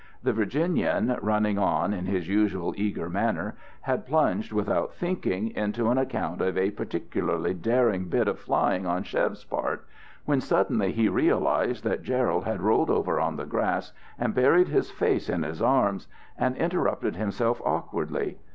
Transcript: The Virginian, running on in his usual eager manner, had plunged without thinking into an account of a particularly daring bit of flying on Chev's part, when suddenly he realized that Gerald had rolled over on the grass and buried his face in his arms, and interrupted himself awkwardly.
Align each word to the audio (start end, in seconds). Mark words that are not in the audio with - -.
The 0.23 0.33
Virginian, 0.33 1.15
running 1.21 1.59
on 1.59 1.93
in 1.93 2.07
his 2.07 2.27
usual 2.27 2.73
eager 2.75 3.07
manner, 3.07 3.53
had 3.81 4.07
plunged 4.07 4.51
without 4.51 4.95
thinking 4.95 5.51
into 5.51 5.91
an 5.91 5.99
account 5.99 6.41
of 6.41 6.57
a 6.57 6.71
particularly 6.71 7.53
daring 7.53 8.05
bit 8.05 8.27
of 8.27 8.39
flying 8.39 8.87
on 8.87 9.03
Chev's 9.03 9.43
part, 9.43 9.85
when 10.25 10.41
suddenly 10.41 10.91
he 10.91 11.07
realized 11.07 11.83
that 11.83 12.01
Gerald 12.01 12.45
had 12.45 12.61
rolled 12.63 12.89
over 12.89 13.19
on 13.19 13.35
the 13.35 13.45
grass 13.45 13.93
and 14.17 14.33
buried 14.33 14.69
his 14.69 14.89
face 14.89 15.29
in 15.29 15.43
his 15.43 15.61
arms, 15.61 16.07
and 16.35 16.55
interrupted 16.57 17.15
himself 17.15 17.61
awkwardly. 17.63 18.39